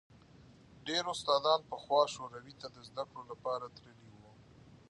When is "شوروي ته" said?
2.15-2.67